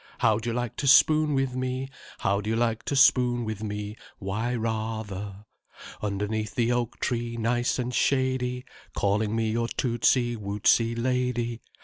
[0.17, 1.87] "How'd you like to spoon with me?
[2.21, 3.95] How'd you like to spoon with me?
[4.17, 5.45] (Why ra ther!)
[6.01, 11.61] Underneath the oak tree nice and shady Calling me your tootsey wootsey lady?